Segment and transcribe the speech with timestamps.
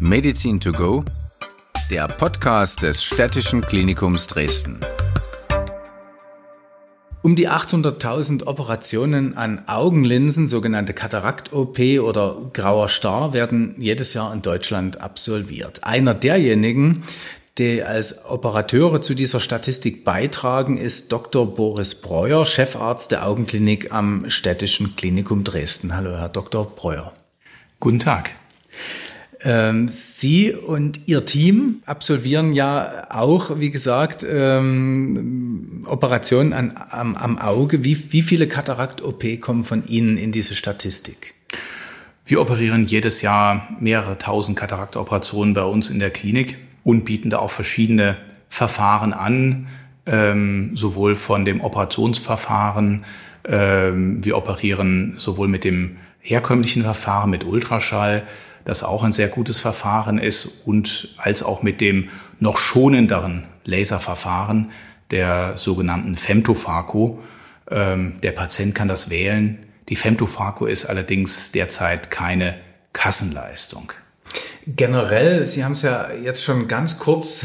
[0.00, 1.04] Medizin to go,
[1.90, 4.80] der Podcast des Städtischen Klinikums Dresden.
[7.22, 14.42] Um die 800.000 Operationen an Augenlinsen, sogenannte Katarakt-OP oder grauer Star, werden jedes Jahr in
[14.42, 15.84] Deutschland absolviert.
[15.84, 17.02] Einer derjenigen,
[17.56, 21.54] die als Operateure zu dieser Statistik beitragen, ist Dr.
[21.54, 25.94] Boris Breuer, Chefarzt der Augenklinik am Städtischen Klinikum Dresden.
[25.94, 26.66] Hallo, Herr Dr.
[26.74, 27.12] Breuer.
[27.78, 28.32] Guten Tag.
[29.44, 37.38] Ähm, Sie und Ihr Team absolvieren ja auch, wie gesagt, ähm, Operationen an, am, am
[37.38, 37.84] Auge.
[37.84, 41.34] Wie, wie viele Katarakt-OP kommen von Ihnen in diese Statistik?
[42.24, 47.38] Wir operieren jedes Jahr mehrere tausend Katarakt-Operationen bei uns in der Klinik und bieten da
[47.38, 48.16] auch verschiedene
[48.48, 49.66] Verfahren an,
[50.06, 53.04] ähm, sowohl von dem Operationsverfahren.
[53.46, 58.22] Ähm, wir operieren sowohl mit dem herkömmlichen Verfahren mit Ultraschall,
[58.64, 64.70] das auch ein sehr gutes Verfahren ist, und als auch mit dem noch schonenderen Laserverfahren
[65.10, 67.18] der sogenannten Femtophaco.
[67.70, 69.66] Ähm, der Patient kann das wählen.
[69.88, 72.56] Die Femtophaco ist allerdings derzeit keine
[72.92, 73.92] Kassenleistung.
[74.66, 77.44] Generell, Sie haben es ja jetzt schon ganz kurz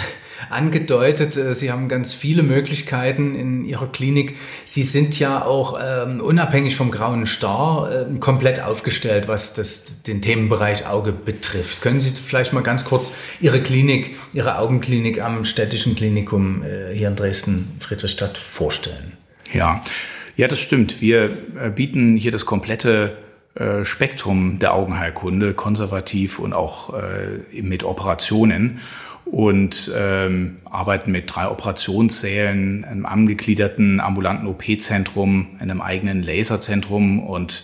[0.50, 4.38] angedeutet, äh, Sie haben ganz viele Möglichkeiten in Ihrer Klinik.
[4.66, 10.22] Sie sind ja auch ähm, unabhängig vom grauen Star äh, komplett aufgestellt, was das, den
[10.22, 11.82] Themenbereich Auge betrifft.
[11.82, 17.10] Können Sie vielleicht mal ganz kurz Ihre Klinik, Ihre Augenklinik am Städtischen Klinikum äh, hier
[17.10, 19.14] in Dresden-Friedrichstadt vorstellen?
[19.52, 19.82] Ja,
[20.36, 21.02] ja, das stimmt.
[21.02, 21.30] Wir
[21.60, 23.18] äh, bieten hier das komplette
[23.56, 26.94] äh, Spektrum der Augenheilkunde, konservativ und auch
[27.52, 28.80] mit Operationen
[29.32, 37.64] und ähm, arbeiten mit drei Operationssälen, einem angegliederten ambulanten OP-Zentrum, einem eigenen Laserzentrum und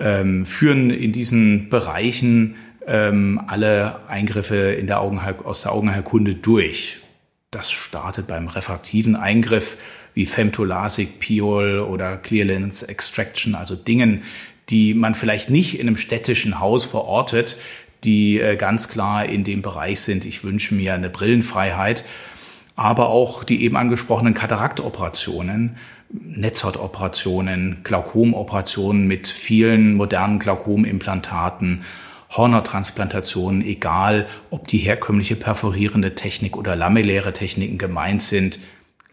[0.00, 6.98] ähm, führen in diesen Bereichen ähm, alle Eingriffe in der Augenheil aus der Augenheilkunde durch.
[7.50, 9.76] Das startet beim refraktiven Eingriff
[10.14, 14.22] wie Femtolasik, Piol oder Clear Lens Extraction, also Dingen,
[14.70, 17.56] die man vielleicht nicht in einem städtischen Haus verortet,
[18.04, 20.24] die äh, ganz klar in dem Bereich sind.
[20.24, 22.04] Ich wünsche mir eine Brillenfreiheit,
[22.76, 25.76] aber auch die eben angesprochenen Kataraktoperationen,
[26.10, 31.84] Netzhautoperationen, Glaukomoperationen mit vielen modernen Glaukomimplantaten,
[32.30, 38.58] Hornertransplantationen, egal ob die herkömmliche perforierende Technik oder lamelläre Techniken gemeint sind.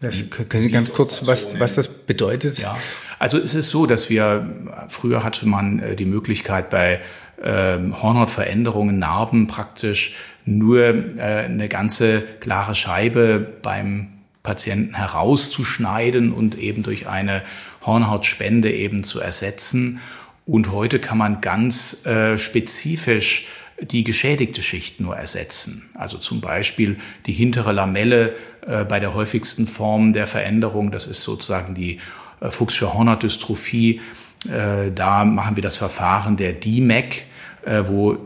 [0.00, 2.58] Das, können Sie ganz kurz, was, was das bedeutet?
[2.58, 2.76] Ja,
[3.18, 4.48] also es ist so, dass wir,
[4.88, 7.00] früher hatte man äh, die Möglichkeit bei
[7.42, 14.08] ähm, Hornhautveränderungen, Narben praktisch nur äh, eine ganze klare Scheibe beim
[14.42, 17.42] Patienten herauszuschneiden und eben durch eine
[17.84, 20.00] Hornhautspende eben zu ersetzen.
[20.44, 23.46] Und heute kann man ganz äh, spezifisch
[23.80, 25.90] die geschädigte Schicht nur ersetzen.
[25.94, 28.34] Also zum Beispiel die hintere Lamelle
[28.66, 32.00] äh, bei der häufigsten Form der Veränderung, das ist sozusagen die
[32.40, 34.00] äh, Fuchsche Hornhautdystrophie.
[34.48, 37.24] Äh, da machen wir das Verfahren der DMAC,
[37.64, 38.18] äh, wo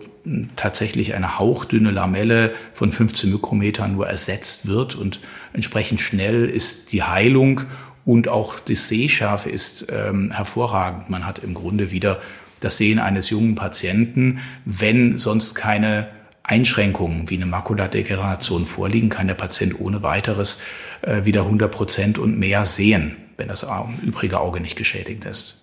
[0.54, 5.20] tatsächlich eine hauchdünne Lamelle von 15 Mikrometern nur ersetzt wird und
[5.54, 7.62] entsprechend schnell ist die Heilung
[8.04, 11.10] und auch das Sehschärfe ist ähm, hervorragend.
[11.10, 12.20] Man hat im Grunde wieder
[12.60, 16.08] das Sehen eines jungen Patienten, wenn sonst keine
[16.42, 20.62] Einschränkungen wie eine Makuladegeneration vorliegen, kann der Patient ohne weiteres
[21.02, 23.66] äh, wieder 100 Prozent und mehr sehen, wenn das
[24.02, 25.59] übrige Auge nicht geschädigt ist.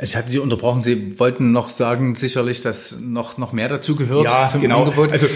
[0.00, 0.82] Ich hatte Sie unterbrochen.
[0.82, 4.84] Sie wollten noch sagen, sicherlich, dass noch, noch mehr dazu gehört ja, zum genau.
[4.84, 5.12] Angebot.
[5.12, 5.26] Also,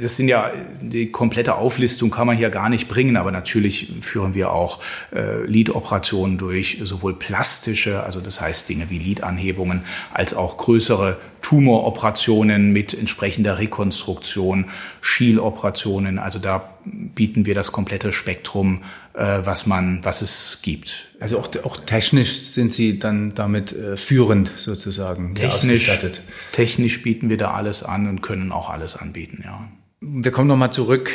[0.00, 4.34] das sind ja, die komplette Auflistung kann man hier gar nicht bringen, aber natürlich führen
[4.34, 4.80] wir auch
[5.14, 12.72] äh, Lidoperationen durch, sowohl plastische, also das heißt Dinge wie Lidanhebungen, als auch größere Tumoroperationen
[12.72, 14.66] mit entsprechender Rekonstruktion,
[15.00, 16.18] Schieloperationen.
[16.18, 21.08] Also da bieten wir das komplette Spektrum, äh, was man, was es gibt.
[21.20, 25.90] Also auch, auch technisch sind Sie dann damit äh, führend sozusagen technisch,
[26.52, 29.68] technisch bieten wir da alles an und können auch alles anbieten, ja.
[30.04, 31.12] Wir kommen nochmal zurück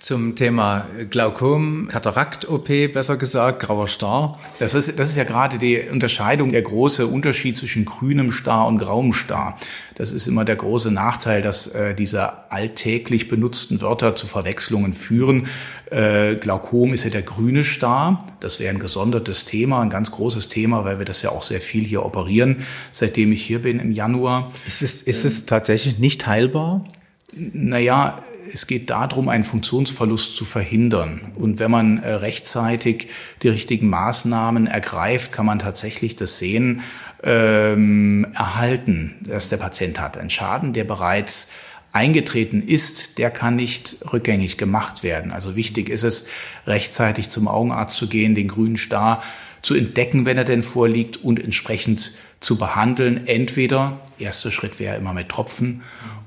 [0.00, 4.40] zum Thema Glaukom, Katarakt-OP, besser gesagt, grauer Star.
[4.58, 8.78] Das ist, das ist ja gerade die Unterscheidung, der große Unterschied zwischen grünem Star und
[8.78, 9.56] grauem Star.
[9.94, 15.46] Das ist immer der große Nachteil, dass äh, diese alltäglich benutzten Wörter zu Verwechslungen führen.
[15.92, 18.18] Äh, Glaukom ist ja der grüne Star.
[18.40, 21.60] Das wäre ein gesondertes Thema, ein ganz großes Thema, weil wir das ja auch sehr
[21.60, 24.48] viel hier operieren, seitdem ich hier bin im Januar.
[24.66, 26.82] Ist es, ist es tatsächlich nicht heilbar?
[27.36, 28.22] Naja,
[28.52, 31.32] es geht darum, einen Funktionsverlust zu verhindern.
[31.34, 33.08] Und wenn man äh, rechtzeitig
[33.42, 36.82] die richtigen Maßnahmen ergreift, kann man tatsächlich das Sehen
[37.22, 40.16] ähm, erhalten, das der Patient hat.
[40.16, 41.52] Ein Schaden, der bereits
[41.92, 45.32] eingetreten ist, der kann nicht rückgängig gemacht werden.
[45.32, 46.28] Also wichtig ist es,
[46.66, 49.22] rechtzeitig zum Augenarzt zu gehen, den grünen Star
[49.66, 53.26] zu entdecken, wenn er denn vorliegt und entsprechend zu behandeln.
[53.26, 55.82] Entweder, erster Schritt wäre immer mit Tropfen,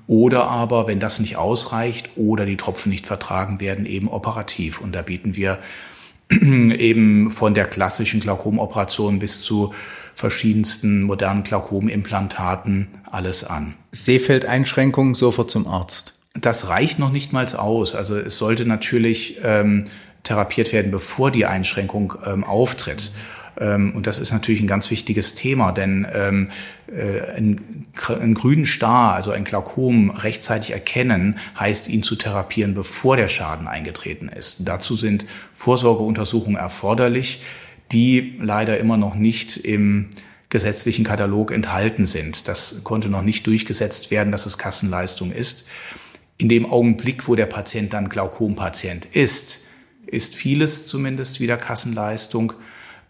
[0.07, 4.81] oder aber, wenn das nicht ausreicht oder die Tropfen nicht vertragen werden, eben operativ.
[4.81, 5.59] Und da bieten wir
[6.29, 9.73] eben von der klassischen Glaukomoperation bis zu
[10.13, 13.75] verschiedensten modernen Glaukomimplantaten alles an.
[13.93, 16.13] Sehfeldeinschränkungen sofort zum Arzt.
[16.33, 17.95] Das reicht noch nicht mal aus.
[17.95, 19.85] Also es sollte natürlich ähm,
[20.29, 23.11] therapiert werden, bevor die Einschränkung ähm, auftritt.
[23.59, 26.49] Ähm, und das ist natürlich ein ganz wichtiges Thema, denn ähm,
[26.87, 33.17] äh, einen, einen grünen Star, also ein Glaukom, rechtzeitig erkennen, heißt ihn zu therapieren, bevor
[33.17, 34.67] der Schaden eingetreten ist.
[34.67, 37.43] Dazu sind Vorsorgeuntersuchungen erforderlich
[37.91, 40.09] die leider immer noch nicht im
[40.49, 42.47] gesetzlichen Katalog enthalten sind.
[42.47, 45.67] Das konnte noch nicht durchgesetzt werden, dass es Kassenleistung ist.
[46.37, 49.61] In dem Augenblick, wo der Patient dann Glaukompatient ist,
[50.11, 52.53] ist vieles zumindest wieder Kassenleistung.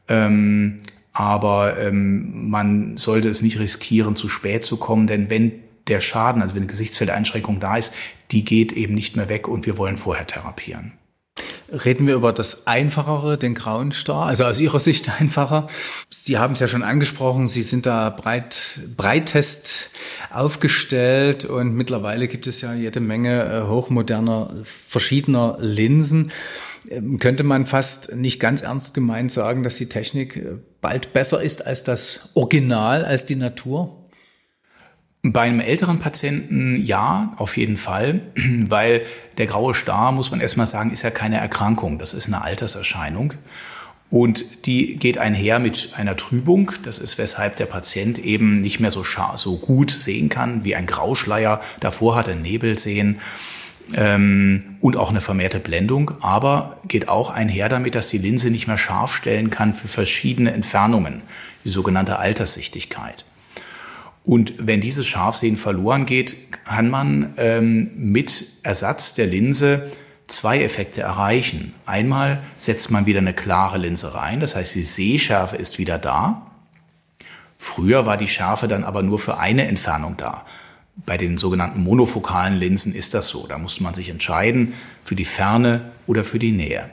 [0.08, 0.78] Ähm,
[1.14, 5.52] aber ähm, man sollte es nicht riskieren, zu spät zu kommen, denn wenn
[5.88, 7.94] der Schaden, also wenn eine Gesichtsfeldeinschränkung da ist,
[8.32, 10.94] die geht eben nicht mehr weg und wir wollen vorher therapieren.
[11.72, 15.68] Reden wir über das Einfachere, den grauen Star, also aus Ihrer Sicht einfacher.
[16.10, 19.90] Sie haben es ja schon angesprochen, Sie sind da breit, breitest
[20.32, 26.32] aufgestellt und mittlerweile gibt es ja jede Menge äh, hochmoderner, verschiedener Linsen.
[26.90, 31.42] Ähm, könnte man fast nicht ganz ernst gemeint sagen, dass die Technik äh, bald besser
[31.42, 33.96] ist als das Original, als die Natur?
[35.22, 39.02] Bei einem älteren Patienten ja, auf jeden Fall, weil
[39.38, 43.34] der graue Star, muss man erstmal sagen, ist ja keine Erkrankung, das ist eine Alterserscheinung.
[44.12, 46.72] Und die geht einher mit einer Trübung.
[46.84, 49.04] Das ist, weshalb der Patient eben nicht mehr so,
[49.36, 53.20] so gut sehen kann, wie ein Grauschleier davor hat, ein Nebelsehen
[53.96, 56.12] ähm, und auch eine vermehrte Blendung.
[56.22, 60.52] Aber geht auch einher damit, dass die Linse nicht mehr scharf stellen kann für verschiedene
[60.52, 61.22] Entfernungen,
[61.64, 63.26] die sogenannte Alterssichtigkeit.
[64.24, 69.90] Und wenn dieses Scharfsehen verloren geht, kann man ähm, mit Ersatz der Linse
[70.28, 71.74] zwei Effekte erreichen.
[71.86, 76.46] Einmal setzt man wieder eine klare Linse rein, das heißt die Sehschärfe ist wieder da.
[77.58, 80.46] Früher war die Schärfe dann aber nur für eine Entfernung da.
[81.06, 83.48] Bei den sogenannten monofokalen Linsen ist das so.
[83.48, 84.74] Da muss man sich entscheiden
[85.04, 86.90] für die Ferne oder für die Nähe.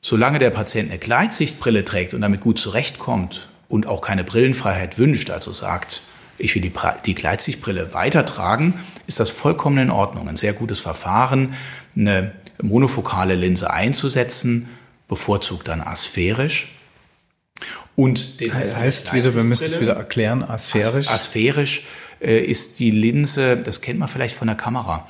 [0.00, 5.30] Solange der Patient eine Gleitsichtbrille trägt und damit gut zurechtkommt und auch keine Brillenfreiheit wünscht,
[5.30, 6.02] also sagt,
[6.38, 6.72] ich will die,
[7.04, 8.74] die Gleitsichtbrille weitertragen,
[9.06, 10.28] ist das vollkommen in Ordnung.
[10.28, 11.54] Ein sehr gutes Verfahren,
[11.96, 12.32] eine
[12.62, 14.68] monofokale Linse einzusetzen,
[15.08, 16.68] bevorzugt dann asphärisch.
[17.96, 21.08] Und den heißt wieder, wir müssen es wieder erklären, asphärisch.
[21.08, 21.84] Asphärisch
[22.26, 25.06] äh, ist die Linse, das kennt man vielleicht von der Kamera.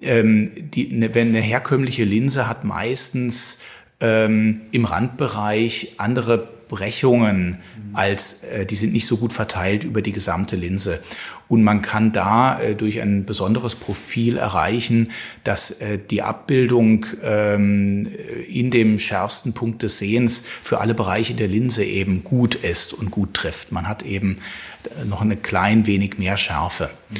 [0.00, 3.58] Ähm, die, ne, wenn eine herkömmliche Linse hat meistens
[4.00, 7.58] ähm, im Randbereich andere Brechungen
[7.92, 11.00] als äh, die sind nicht so gut verteilt über die gesamte Linse
[11.48, 15.12] und man kann da äh, durch ein besonderes Profil erreichen,
[15.44, 18.08] dass äh, die Abbildung ähm,
[18.48, 23.10] in dem schärfsten Punkt des Sehens für alle Bereiche der Linse eben gut ist und
[23.10, 23.70] gut trifft.
[23.70, 24.38] Man hat eben
[24.84, 26.90] äh, noch eine klein wenig mehr Schärfe.
[27.10, 27.16] Mhm.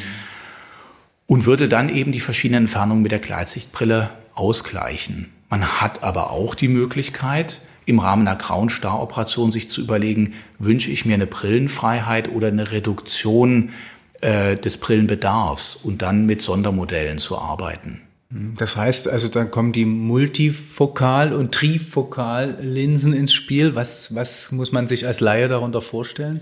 [1.28, 5.32] Und würde dann eben die verschiedenen Entfernungen mit der Gleitsichtbrille ausgleichen.
[5.48, 10.90] Man hat aber auch die Möglichkeit, im Rahmen einer grauen Staroperation sich zu überlegen, wünsche
[10.90, 13.70] ich mir eine Brillenfreiheit oder eine Reduktion
[14.20, 18.02] äh, des Brillenbedarfs und dann mit Sondermodellen zu arbeiten.
[18.28, 23.76] Das heißt also, da kommen die Multifokal- und Trifokal-Linsen ins Spiel.
[23.76, 26.40] Was, was muss man sich als Laie darunter vorstellen?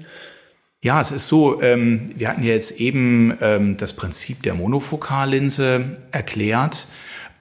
[0.83, 5.95] Ja, es ist so, ähm, wir hatten ja jetzt eben ähm, das Prinzip der Monofokallinse
[6.11, 6.89] erklärt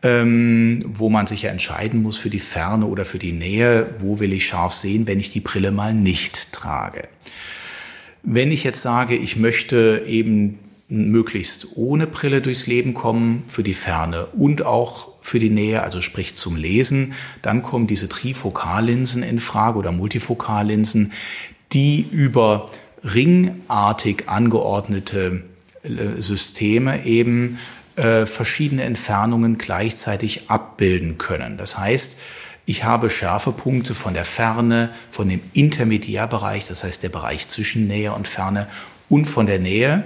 [0.04, 4.20] ähm, wo man sich ja entscheiden muss für die Ferne oder für die Nähe, wo
[4.20, 7.08] will ich scharf sehen, wenn ich die Brille mal nicht trage.
[8.24, 13.74] Wenn ich jetzt sage, ich möchte eben möglichst ohne Brille durchs Leben kommen, für die
[13.74, 19.40] Ferne und auch für die Nähe, also sprich zum Lesen, dann kommen diese Trifokallinsen in
[19.40, 21.12] Frage oder Multifokallinsen,
[21.74, 22.68] die über
[23.04, 25.44] ringartig angeordnete
[25.84, 27.60] äh, Systeme eben
[27.98, 31.58] äh, verschiedene Entfernungen gleichzeitig abbilden können.
[31.58, 32.18] Das heißt,
[32.66, 38.14] ich habe Schärfepunkte von der Ferne, von dem Intermediärbereich, das heißt der Bereich zwischen Nähe
[38.14, 38.68] und Ferne
[39.10, 40.06] und von der Nähe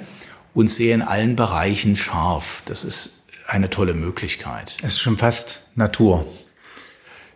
[0.53, 2.63] und sehe in allen Bereichen scharf.
[2.65, 4.77] Das ist eine tolle Möglichkeit.
[4.81, 6.25] Es ist schon fast Natur.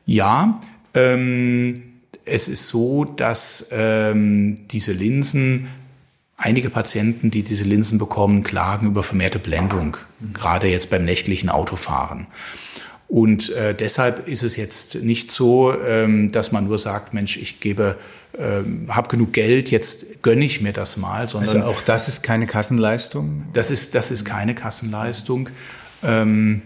[0.05, 0.59] Ja,
[0.95, 1.83] ähm,
[2.25, 5.67] es ist so, dass ähm, diese Linsen
[6.37, 9.97] einige Patienten, die diese Linsen bekommen, klagen über vermehrte Blendung,
[10.33, 12.25] gerade jetzt beim nächtlichen Autofahren.
[13.11, 17.59] Und äh, deshalb ist es jetzt nicht so, ähm, dass man nur sagt, Mensch, ich
[17.59, 17.97] gebe,
[18.39, 22.23] ähm, habe genug Geld, jetzt gönne ich mir das mal, sondern also auch das ist
[22.23, 23.47] keine Kassenleistung.
[23.51, 25.49] Das ist das ist keine Kassenleistung.
[26.03, 26.61] Ähm,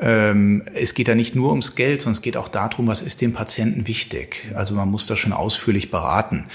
[0.00, 3.20] ähm, es geht da nicht nur ums Geld, sondern es geht auch darum, was ist
[3.20, 4.50] dem Patienten wichtig.
[4.54, 6.46] Also man muss das schon ausführlich beraten.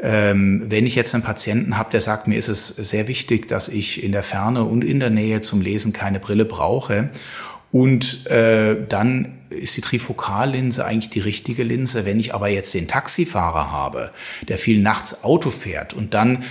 [0.00, 3.68] Ähm, wenn ich jetzt einen Patienten habe, der sagt, mir ist es sehr wichtig, dass
[3.68, 7.10] ich in der Ferne und in der Nähe zum Lesen keine Brille brauche
[7.70, 12.04] und äh, dann ist die Trifokallinse eigentlich die richtige Linse.
[12.04, 14.10] Wenn ich aber jetzt den Taxifahrer habe,
[14.46, 16.44] der viel nachts Auto fährt und dann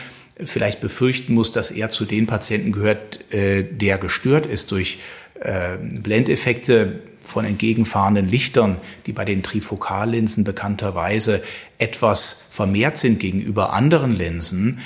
[0.44, 5.00] vielleicht befürchten muss, dass er zu den Patienten gehört, äh, der gestört ist durch
[5.40, 11.44] äh, Blendeffekte von entgegenfahrenden Lichtern, die bei den Trifokallinsen bekannterweise
[11.78, 14.80] etwas vermehrt sind gegenüber anderen Linsen,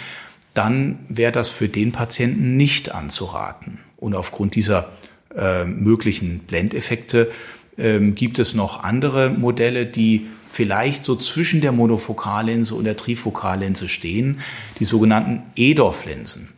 [0.54, 3.80] dann wäre das für den Patienten nicht anzuraten.
[3.98, 4.90] Und aufgrund dieser
[5.36, 7.32] äh, möglichen Blendeffekte
[7.78, 13.88] äh, gibt es noch andere Modelle, die vielleicht so zwischen der Monofokallinse und der Trifokallinse
[13.88, 14.42] stehen,
[14.80, 16.50] die sogenannten EDOF-Linsen.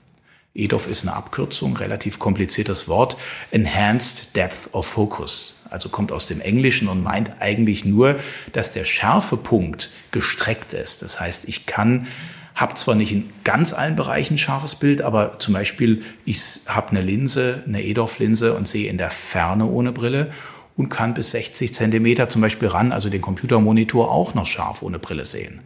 [0.56, 3.18] EDOF ist eine Abkürzung, relativ kompliziertes Wort,
[3.52, 5.56] Enhanced Depth of Focus.
[5.70, 8.20] Also kommt aus dem Englischen und meint eigentlich nur,
[8.52, 11.02] dass der Schärfepunkt gestreckt ist.
[11.02, 12.08] Das heißt, ich kann,
[12.56, 17.02] habe zwar nicht in ganz allen Bereichen scharfes Bild, aber zum Beispiel, ich habe eine
[17.02, 20.32] Linse, eine EDOF-Linse und sehe in der Ferne ohne Brille
[20.76, 25.00] und kann bis 60 Zentimeter zum Beispiel ran, also den Computermonitor auch noch scharf ohne
[25.00, 25.62] Brille sehen.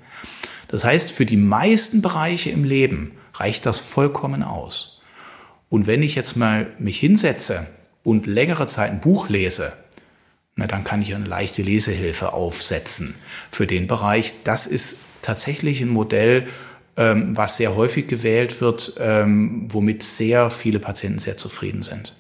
[0.70, 5.02] Das heißt, für die meisten Bereiche im Leben reicht das vollkommen aus.
[5.70, 7.68] Und wenn ich jetzt mal mich hinsetze
[8.04, 9.74] und längere Zeit ein Buch lese,
[10.56, 13.16] na, dann kann ich eine leichte Lesehilfe aufsetzen
[13.52, 14.34] für den Bereich.
[14.44, 16.48] Das ist tatsächlich ein Modell,
[16.98, 22.16] ähm, was sehr häufig gewählt wird, ähm, womit sehr viele Patienten sehr zufrieden sind.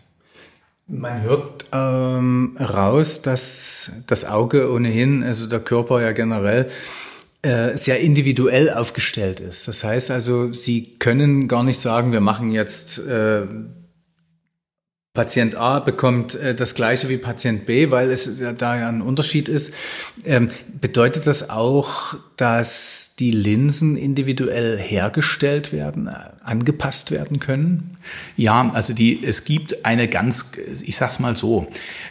[0.88, 6.70] Man hört ähm, raus, dass das Auge ohnehin, also der Körper ja generell,
[7.42, 9.68] äh, sehr individuell aufgestellt ist.
[9.68, 13.44] Das heißt also, Sie können gar nicht sagen, wir machen jetzt äh,
[15.18, 19.50] Patient A bekommt äh, das gleiche wie Patient B, weil es da ja ein Unterschied
[19.50, 19.74] ist.
[20.24, 26.12] Ähm, bedeutet das auch, dass die Linsen individuell hergestellt werden, äh,
[26.44, 27.98] angepasst werden können?
[28.36, 30.52] Ja, also die, es gibt eine ganz,
[30.84, 31.68] ich sag's mal so,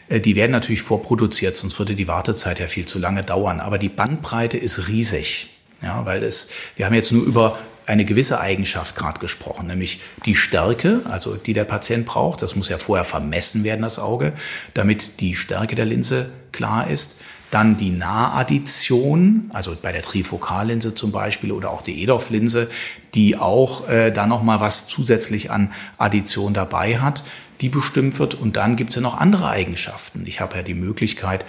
[0.08, 3.60] äh, die werden natürlich vorproduziert, sonst würde die Wartezeit ja viel zu lange dauern.
[3.60, 5.48] Aber die Bandbreite ist riesig.
[5.80, 10.34] Ja, weil es, wir haben jetzt nur über eine gewisse Eigenschaft gerade gesprochen, nämlich die
[10.34, 12.42] Stärke, also die der Patient braucht.
[12.42, 14.32] Das muss ja vorher vermessen werden, das Auge,
[14.74, 17.20] damit die Stärke der Linse klar ist.
[17.52, 22.68] Dann die Nahaddition, also bei der Trifokallinse zum Beispiel oder auch die EDOF-Linse,
[23.14, 27.22] die auch äh, da nochmal was zusätzlich an Addition dabei hat,
[27.60, 28.34] die bestimmt wird.
[28.34, 30.24] Und dann gibt es ja noch andere Eigenschaften.
[30.26, 31.46] Ich habe ja die Möglichkeit,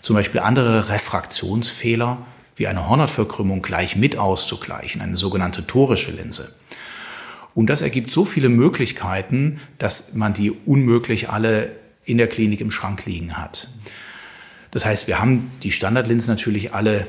[0.00, 2.18] zum Beispiel andere Refraktionsfehler
[2.60, 6.54] wie eine Hornhautverkrümmung gleich mit auszugleichen, eine sogenannte torische Linse.
[7.54, 11.72] Und das ergibt so viele Möglichkeiten, dass man die unmöglich alle
[12.04, 13.68] in der Klinik im Schrank liegen hat.
[14.72, 17.06] Das heißt, wir haben die Standardlinsen natürlich alle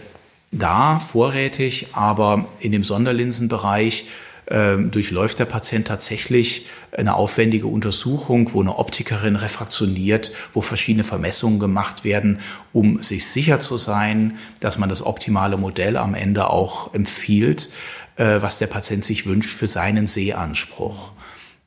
[0.54, 4.06] da, vorrätig, aber in dem Sonderlinsenbereich
[4.52, 12.04] durchläuft der Patient tatsächlich eine aufwendige Untersuchung, wo eine Optikerin refraktioniert, wo verschiedene Vermessungen gemacht
[12.04, 12.40] werden,
[12.74, 17.70] um sich sicher zu sein, dass man das optimale Modell am Ende auch empfiehlt,
[18.18, 21.14] äh, was der Patient sich wünscht für seinen Sehanspruch.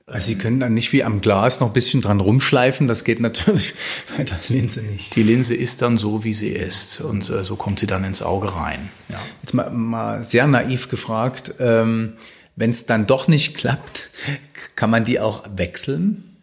[0.07, 3.21] Also Sie können dann nicht wie am Glas noch ein bisschen dran rumschleifen, das geht
[3.21, 3.73] natürlich
[4.17, 5.17] bei der Linse nicht.
[5.17, 8.21] Die Linse ist dann so, wie sie ist und äh, so kommt sie dann ins
[8.21, 8.91] Auge rein.
[9.09, 9.19] Ja.
[9.41, 12.13] Jetzt mal, mal sehr naiv gefragt, ähm,
[12.57, 14.11] wenn es dann doch nicht klappt,
[14.77, 16.39] kann man die auch wechseln?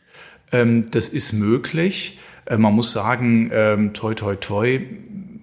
[0.51, 2.19] Ähm, das ist möglich.
[2.45, 4.79] Äh, man muss sagen, ähm, toi, toi, toi.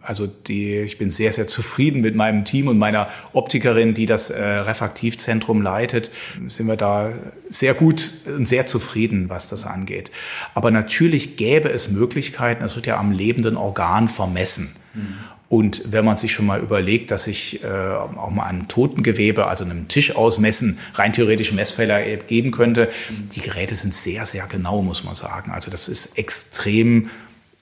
[0.03, 4.31] Also die, ich bin sehr, sehr zufrieden mit meinem Team und meiner Optikerin, die das
[4.31, 6.11] äh, Refraktivzentrum leitet.
[6.47, 7.13] Sind wir da
[7.51, 10.11] sehr gut und sehr zufrieden, was das angeht.
[10.55, 14.75] Aber natürlich gäbe es Möglichkeiten, es wird ja am lebenden Organ vermessen.
[14.95, 15.15] Mhm.
[15.49, 19.64] Und wenn man sich schon mal überlegt, dass ich äh, auch mal an Totengewebe, also
[19.64, 22.90] einem Tisch ausmessen, rein theoretisch Messfehler geben könnte,
[23.35, 25.50] die Geräte sind sehr, sehr genau, muss man sagen.
[25.52, 27.09] Also das ist extrem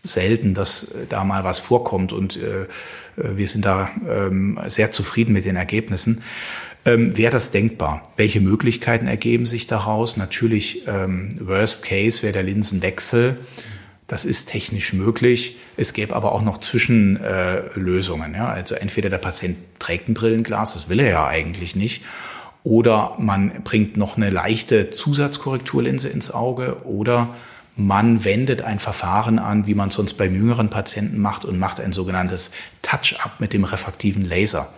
[0.03, 2.67] selten, dass äh, da mal was vorkommt und äh, äh,
[3.37, 6.23] wir sind da ähm, sehr zufrieden mit den Ergebnissen.
[6.85, 8.03] Ähm, Wäre das denkbar?
[8.17, 10.17] Welche Möglichkeiten ergeben sich daraus?
[10.17, 13.39] Natürlich, ähm, Worst Case wäre der Linsenwechsel.
[14.07, 15.57] Das ist technisch möglich.
[15.77, 18.35] Es gäbe aber auch noch Zwischenlösungen.
[18.35, 18.49] Äh, ja?
[18.49, 22.05] Also entweder der Patient trägt ein Brillenglas, das will er ja eigentlich nicht.
[22.63, 27.29] oder man bringt noch eine leichte Zusatzkorrekturlinse ins Auge oder
[27.77, 31.93] man wendet ein Verfahren an, wie man sonst bei jüngeren Patienten macht und macht ein
[31.93, 32.51] sogenanntes
[32.83, 34.73] Touch-up mit dem refraktiven Laser.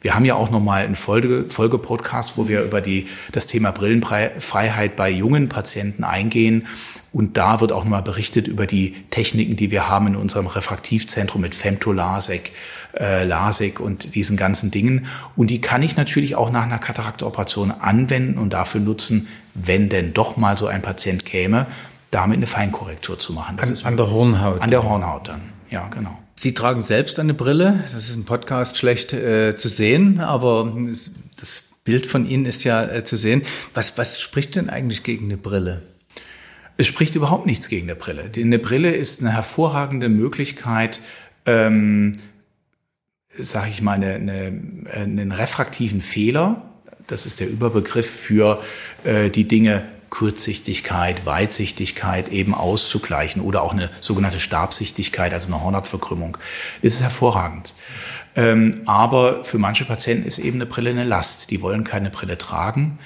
[0.00, 4.96] Wir haben ja auch nochmal einen Folge, Folgepodcast, wo wir über die, das Thema Brillenfreiheit
[4.96, 6.66] bei jungen Patienten eingehen.
[7.12, 11.42] Und da wird auch nochmal berichtet über die Techniken, die wir haben in unserem Refraktivzentrum
[11.42, 12.52] mit Femtolasek,
[12.98, 15.06] äh, LASIK und diesen ganzen Dingen.
[15.36, 20.14] Und die kann ich natürlich auch nach einer Katarakteoperation anwenden und dafür nutzen, wenn denn
[20.14, 21.66] doch mal so ein Patient käme,
[22.10, 23.56] damit eine Feinkorrektur zu machen.
[23.58, 24.62] Das an, ist an der Hornhaut.
[24.62, 26.18] An der Hornhaut dann, ja, genau.
[26.42, 27.80] Sie tragen selbst eine Brille.
[27.82, 32.64] Das ist im Podcast schlecht äh, zu sehen, aber es, das Bild von Ihnen ist
[32.64, 33.42] ja äh, zu sehen.
[33.74, 35.82] Was, was spricht denn eigentlich gegen eine Brille?
[36.78, 38.30] Es spricht überhaupt nichts gegen eine Brille.
[38.34, 41.02] Eine Brille ist eine hervorragende Möglichkeit,
[41.44, 42.12] ähm,
[43.36, 46.70] sage ich mal, eine, eine, einen refraktiven Fehler,
[47.06, 48.62] das ist der Überbegriff für
[49.04, 56.36] äh, die Dinge Kurzsichtigkeit, Weitsichtigkeit eben auszugleichen oder auch eine sogenannte Stabsichtigkeit, also eine Hornhautverkrümmung,
[56.82, 57.74] ist hervorragend.
[58.36, 61.50] Ähm, aber für manche Patienten ist eben eine Brille eine Last.
[61.50, 62.98] Die wollen keine Brille tragen.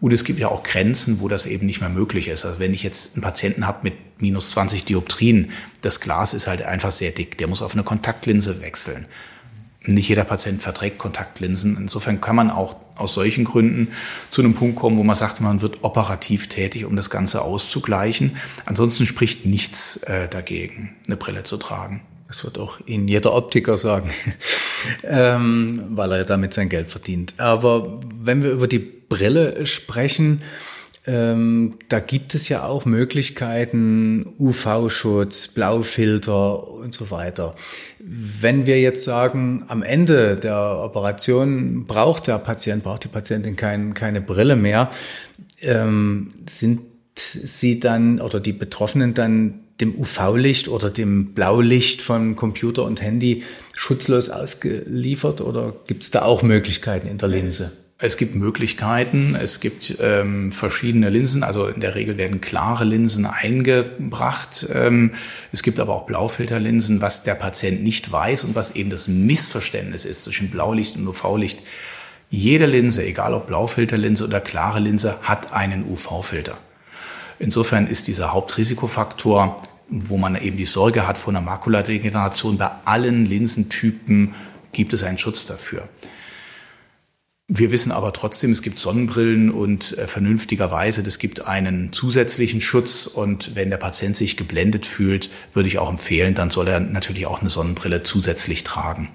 [0.00, 2.46] Und es gibt ja auch Grenzen, wo das eben nicht mehr möglich ist.
[2.46, 5.50] Also wenn ich jetzt einen Patienten habe mit minus 20 Dioptrien,
[5.82, 9.06] das Glas ist halt einfach sehr dick, der muss auf eine Kontaktlinse wechseln
[9.84, 11.76] nicht jeder Patient verträgt Kontaktlinsen.
[11.76, 13.88] Insofern kann man auch aus solchen Gründen
[14.30, 18.36] zu einem Punkt kommen, wo man sagt, man wird operativ tätig, um das Ganze auszugleichen.
[18.66, 22.02] Ansonsten spricht nichts äh, dagegen, eine Brille zu tragen.
[22.28, 24.10] Das wird auch Ihnen jeder Optiker sagen,
[25.02, 27.34] ähm, weil er damit sein Geld verdient.
[27.38, 30.42] Aber wenn wir über die Brille sprechen,
[31.06, 37.54] ähm, da gibt es ja auch Möglichkeiten, UV-Schutz, Blaufilter und so weiter.
[37.98, 43.94] Wenn wir jetzt sagen, am Ende der Operation braucht der Patient, braucht die Patientin kein,
[43.94, 44.90] keine Brille mehr,
[45.62, 46.80] ähm, sind
[47.16, 53.42] sie dann oder die Betroffenen dann dem UV-Licht oder dem Blaulicht von Computer und Handy
[53.74, 57.72] schutzlos ausgeliefert oder gibt es da auch Möglichkeiten in der Linse?
[58.02, 63.26] Es gibt Möglichkeiten, es gibt ähm, verschiedene Linsen, also in der Regel werden klare Linsen
[63.26, 64.66] eingebracht.
[64.72, 65.12] Ähm,
[65.52, 70.06] es gibt aber auch Blaufilterlinsen, was der Patient nicht weiß und was eben das Missverständnis
[70.06, 71.62] ist zwischen Blaulicht und UV-Licht.
[72.30, 76.56] Jede Linse, egal ob Blaufilterlinse oder klare Linse, hat einen UV-Filter.
[77.38, 79.56] Insofern ist dieser Hauptrisikofaktor,
[79.88, 84.34] wo man eben die Sorge hat vor einer Makuladegeneration, bei allen Linsentypen
[84.72, 85.86] gibt es einen Schutz dafür.
[87.52, 93.08] Wir wissen aber trotzdem, es gibt Sonnenbrillen und äh, vernünftigerweise, es gibt einen zusätzlichen Schutz
[93.08, 97.26] und wenn der Patient sich geblendet fühlt, würde ich auch empfehlen, dann soll er natürlich
[97.26, 99.08] auch eine Sonnenbrille zusätzlich tragen.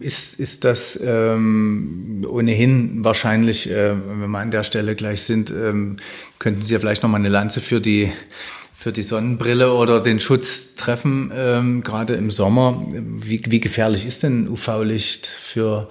[0.00, 5.96] Ist, ist das ähm, ohnehin wahrscheinlich, äh, wenn wir an der Stelle gleich sind, ähm,
[6.38, 8.10] könnten Sie ja vielleicht noch mal eine Lanze für die
[8.74, 12.82] für die Sonnenbrille oder den Schutz treffen, ähm, gerade im Sommer.
[12.90, 15.88] Wie, wie gefährlich ist denn UV-Licht für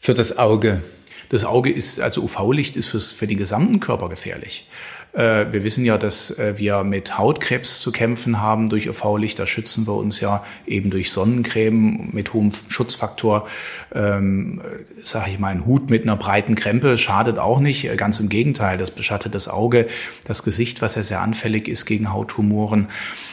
[0.00, 0.82] für das Auge?
[1.28, 4.66] Das Auge ist, also UV-Licht ist fürs, für den gesamten Körper gefährlich.
[5.12, 9.38] Äh, wir wissen ja, dass äh, wir mit Hautkrebs zu kämpfen haben durch UV-Licht.
[9.38, 13.48] Da schützen wir uns ja eben durch Sonnencreme mit hohem Schutzfaktor.
[13.92, 14.60] Ähm,
[15.02, 17.96] sage ich mal, ein Hut mit einer breiten Krempe schadet auch nicht.
[17.96, 19.88] Ganz im Gegenteil, das beschattet das Auge,
[20.24, 22.88] das Gesicht, was ja sehr anfällig ist gegen Hauttumoren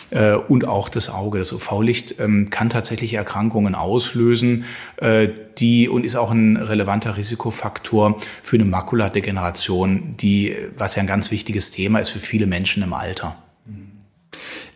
[0.09, 1.39] äh, und auch das Auge.
[1.39, 4.65] Das UV-Licht ähm, kann tatsächlich Erkrankungen auslösen,
[4.97, 11.07] äh, die und ist auch ein relevanter Risikofaktor für eine Makuladegeneration, die, was ja ein
[11.07, 11.31] ganz
[11.67, 13.35] wichtiges Thema ist für viele Menschen im Alter.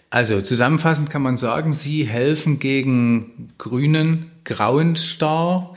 [0.10, 5.74] Also zusammenfassend kann man sagen, Sie helfen gegen grünen, grauen Star,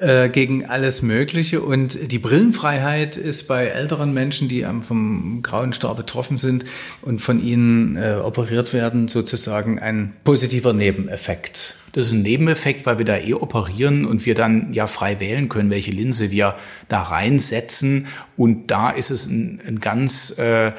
[0.00, 1.60] äh, gegen alles Mögliche.
[1.60, 6.64] Und die Brillenfreiheit ist bei älteren Menschen, die vom grauen Star betroffen sind
[7.02, 11.74] und von ihnen äh, operiert werden, sozusagen ein positiver Nebeneffekt.
[11.98, 15.48] Das ist ein Nebeneffekt, weil wir da eh operieren und wir dann ja frei wählen
[15.48, 16.54] können, welche Linse wir
[16.86, 18.06] da reinsetzen.
[18.36, 20.70] Und da ist es ein, ein ganz äh,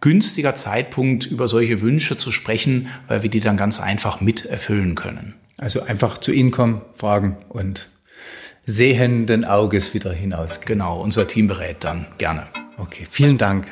[0.00, 4.94] günstiger Zeitpunkt, über solche Wünsche zu sprechen, weil wir die dann ganz einfach mit erfüllen
[4.94, 5.34] können.
[5.56, 7.88] Also einfach zu Ihnen kommen, fragen und
[8.64, 10.60] sehenden Auges wieder hinaus.
[10.60, 12.46] Genau, unser Team berät dann gerne.
[12.76, 13.66] Okay, vielen Dank.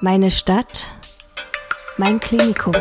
[0.00, 0.86] Meine Stadt,
[1.96, 2.74] mein Klinikum.